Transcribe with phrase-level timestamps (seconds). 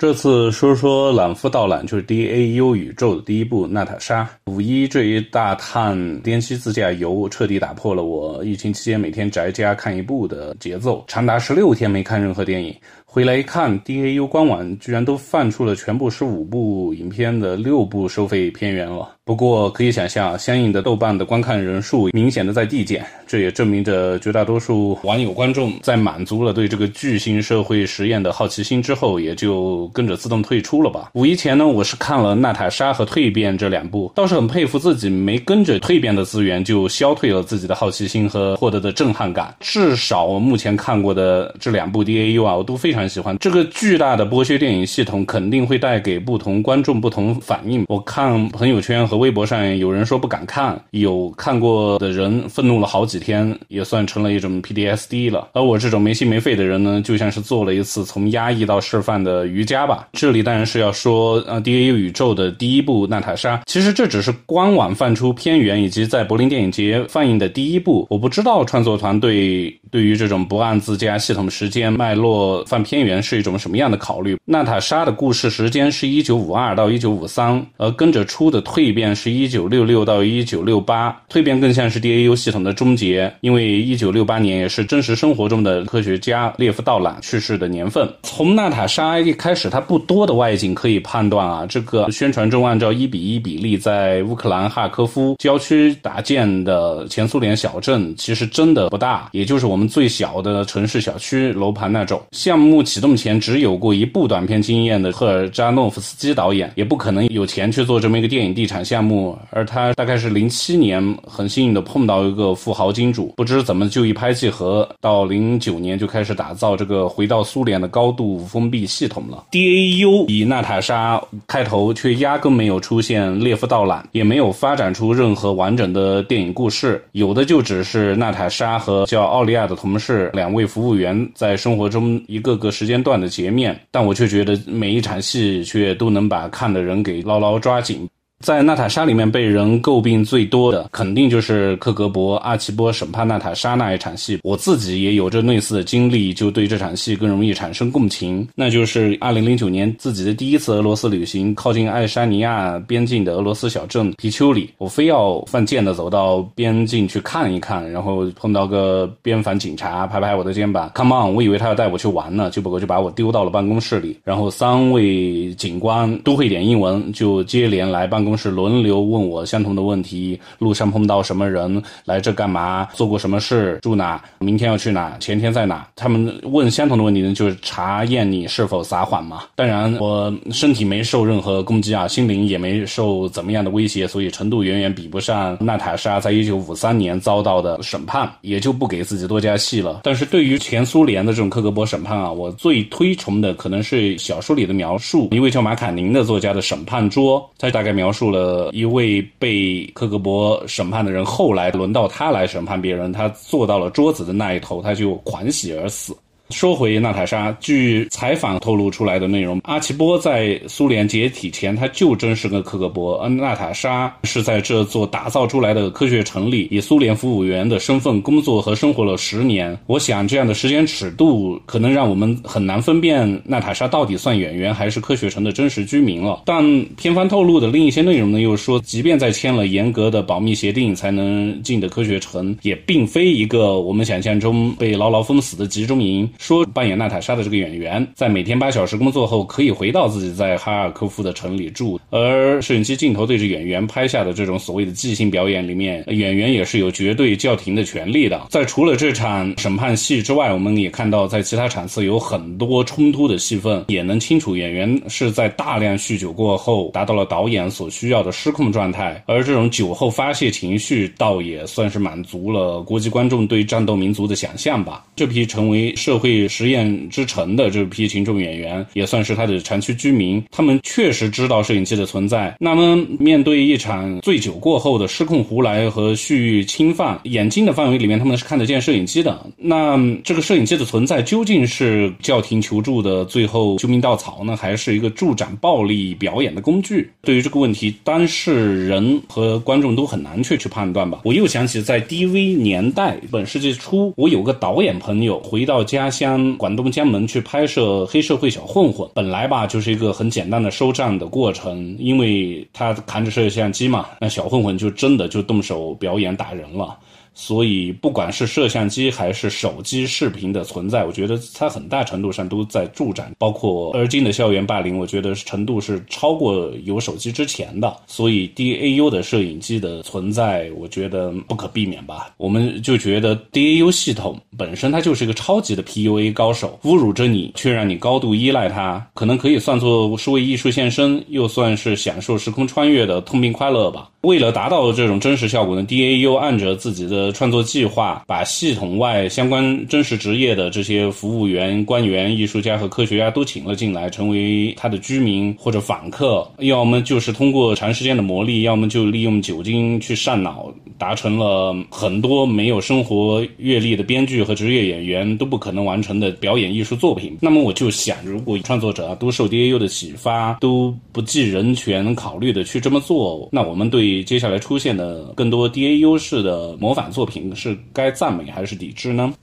[0.00, 4.24] 这次说说揽夫到揽，就是 D A U 宇宙的第一部《娜塔莎》。
[4.50, 12.74] 五一这一大趟滇西自驾游，彻底打破了我疫情期间每天宅家看一部的节奏，长达十六天没看任何电影。
[13.04, 19.16] 回来一看，DAU 官网居然都放出了全部十五部影片的六部收费片源了。
[19.24, 31.10] 不过可以想象，相应的豆瓣的观看人数明显的在递减，这也证明着绝大多数网友观众在满足了对这个巨型社会实验的好奇心之后，也就跟着自动退出了吧。
[31.14, 39.54] 五一前呢，我是看了《娜塔莎》和《蜕变》这两部，倒是很佩服自己没跟着《蜕变》的资源就消退了自己的好奇心和获得的震撼感。
[39.60, 43.00] 至少我目前看过的这两部 DAU 啊，我都非常。
[43.10, 47.84] 喜欢这个巨大的剥削电影系统，肯定会带给不同观众不同反应。
[47.88, 55.48] 我看朋友圈和微博上有人说不敢看，有看过的人愤怒了好几天，也算成了一种 PDSD 了。
[55.54, 59.79] 而我这种没心没肺的人呢，就像是做了一次从压抑到释放的瑜伽
[60.12, 68.06] 这里当然是要说，呃，DAU 宇宙的第一部《娜塔莎》，其实这只是官网放出片源以及在柏林电影节放映的第一部。
[68.10, 73.00] 我不知道创作团队对于这种不按自家系统时间脉络放片。
[73.00, 74.36] 源是一种什么样的考虑？
[74.44, 81.10] 娜塔莎的故事时间是一九五二到一九五三，而跟着出的蜕变是一九六六到一九六八。
[81.30, 88.08] 蜕变更像是 DAU 系统的终结，因为一九六八年也是真实生活中的科学家列夫·道朗去世的年份。
[88.22, 102.20] 从娜塔莎一开始，它不多的外景可以判断啊，这个宣传中按照一比一比例在乌克兰哈科夫郊区搭建的前苏联小镇，其实真的不大，也就是我们们最小的城市小区楼盘那种。
[102.32, 102.84] 项目。
[102.90, 109.38] 启动前只有过一部短片经验的赫尔扎诺夫斯基导演，也不可能有钱去做这么一个电影地产项目。
[109.50, 119.44] 而他大概是零七年很幸运的碰到一个富豪金主，不知怎么就一拍即合，到零九年就开始打造这个回到苏联的高度封闭系统了。
[119.52, 132.68] DAU 以娜塔莎开头，却压根没有出现列夫道览，也没有发展出任何完整的电影故事，有的就只是娜塔莎和叫奥利亚的同事两位服务员在生活中一个个。
[132.80, 138.08] 时间段的截面，但我却觉得每一场戏却都能把看的人给牢牢抓紧。
[138.40, 144.38] 在娜塔莎里面被人诟病最多的，肯定就是克格勃阿奇波审判娜塔莎那一场戏。
[144.42, 148.48] 我自己也有着类似的经历，就对这场戏更容易产生共情。
[148.54, 161.34] 那就是二零零九年自己的第一次俄罗斯旅行，靠近爱沙尼亚边境的俄罗斯小镇皮丘里，我非要犯贱的走到边境去看一看，然后碰到个边防警察，拍拍我的肩膀，Come on！
[161.34, 168.29] 我以为他要带我去玩呢，结果就把我丢到了办公室里，然后三位警官都会点英文，就接连来办公。
[168.30, 175.84] 同时轮流问我相同的问题：路上碰到什么人，来这干嘛，做过什么事，住哪，明天要去哪，前天在哪？
[175.96, 179.42] 他们问相同的问题呢，就是查验你是否撒谎嘛。
[179.56, 190.02] 当然，我身体没受任何攻击啊，心灵也没受怎么样的威胁，所以程度远远比不上娜塔莎在一九五三年遭到的审判，也就不给自己多加戏了。
[190.04, 198.19] 但是对于前苏联的这种克格勃审判啊，我最推崇的可能是小说里的描述，一位叫马卡宁的作家的审判桌，他大概描述。
[198.20, 206.14] 住了一位被克格勃审判的人，后来轮到他来审判别人，他坐到了桌子的那一头，他就狂喜而死。
[206.50, 219.78] 说回娜塔莎，据采访透露出来的内容，阿奇波在苏联解体前，他就真是个克格勃，而娜塔莎是在这座打造出来的科学城里，以苏联服务员的身份工作和生活了十年。
[219.86, 226.42] 我想这样的时间尺度，可能让我们很难分辨娜塔莎到底算演员还是科学城的真实居民了。
[226.44, 236.28] 但片方透露的另一些内容呢，又说，即便在签了严格的保密协定才能进的科学城，也并非一个我们想象中被牢牢封死的集中营。
[236.40, 242.00] 说扮演娜塔莎的这个演员，在每天八小时工作后，可以回到自己在哈尔科夫的城里住。
[242.08, 248.46] 而摄影机镜头对着演员拍下的这种所谓的即兴表演里面，演员也是有绝对叫停的权利的。
[248.48, 259.22] 在除了这场审判戏之外，我们也看到在其他场次有很多冲突的戏份，也能清楚演员是在大量酗酒过后达到了导演所需要的失控状态。
[259.26, 265.04] 而这种酒后发泄情绪，倒也算是满足了国际观众对战斗民族的想象吧。
[265.14, 266.29] 这批成为社会。
[266.48, 272.54] 实验之城的这批群众演员也算是他的长期居民，他们确实知道摄影机的存在。
[272.58, 279.44] 那么，面对一场醉酒过后的失控胡来和蓄意侵犯，眼睛的范围里面他们是看得见摄影机的。
[279.56, 287.10] 那这个摄影机的存在究竟是叫停求助的最后救命稻草呢，还是一个助长暴力表演的工具？
[287.22, 291.20] 对于这个问题，当事人和观众都很难去去判断吧。
[291.24, 296.19] 我又想起在 DV 年代，本世纪初，我有个导演朋友回到家乡。
[296.20, 306.94] 乡广东江门去拍摄《黑社会小混混》，本来吧就是一个很简单的收账的过程，因为他扛着摄像机嘛，那小混混就真的就动手表演打人了。
[307.34, 317.96] 所以，不管是摄像机还是手机视频的存在，我觉得它很大程度上都在助长，包括而今的校园霸凌，我觉得程度是超过有手机之前的。
[318.06, 322.34] 所以，DAU 的摄影机的存在，我觉得不可避免吧。
[322.36, 334.10] 我们就觉得 DAU 系统本身它就是一个超级的 PUA 高手，侮辱着你，却让你高度依赖它，可能可以算作是为艺术献身，又算是享受时空穿越的痛并快乐吧。
[334.22, 346.48] 为了达到这种真实效果呢，DAU 按着自己的的创作计划，把系统外相关真实职业的这些服务员、官员、艺术家和科学家都请了进来，成为他的居民或者访客。
[346.60, 357.36] 要么就是通过长时间的磨砺，要么就利用酒精去上脑，达成了很多没有生活阅历的编剧和职业演员都不可能完成的表演艺术作品。
[357.42, 364.20] 那么我就想，如果创作者都受 DAU 的启发，都不计人权考虑的去这么做，那我们对。
[364.30, 369.34] 接下来出现的更多 DAU 式的模仿作品是该赞美还是抵制呢？